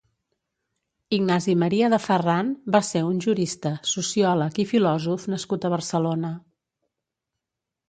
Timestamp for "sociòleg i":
3.91-4.67